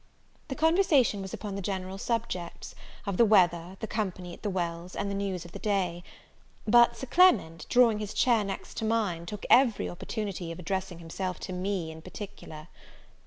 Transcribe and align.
The 0.47 0.55
conversation 0.55 1.21
was 1.21 1.31
upon 1.31 1.53
the 1.53 1.61
general 1.61 1.99
subjects, 1.99 2.73
of 3.05 3.17
the 3.17 3.23
weather, 3.23 3.77
the 3.81 3.85
company 3.85 4.33
at 4.33 4.41
the 4.41 4.49
Wells, 4.49 4.95
and 4.95 5.11
the 5.11 5.13
news 5.13 5.45
of 5.45 5.51
the 5.51 5.59
day. 5.59 6.03
But 6.67 6.97
Sir 6.97 7.05
Clement, 7.05 7.67
drawing 7.69 7.99
his 7.99 8.15
chair 8.15 8.43
next 8.43 8.77
to 8.77 8.83
mine, 8.85 9.27
took 9.27 9.45
every 9.47 9.87
opportunity 9.87 10.51
of 10.51 10.57
addressing 10.57 10.97
himself 10.97 11.39
to 11.41 11.53
me 11.53 11.91
in 11.91 12.01
particular. 12.01 12.67